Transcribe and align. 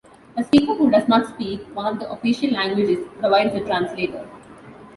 A 0.35 0.43
speaker 0.43 0.73
who 0.73 0.89
does 0.89 1.07
not 1.07 1.27
speak 1.27 1.59
one 1.75 1.85
of 1.85 1.99
the 1.99 2.09
official 2.11 2.49
languages 2.49 3.07
provides 3.21 3.53
a 3.53 3.59
translator. 3.59 4.27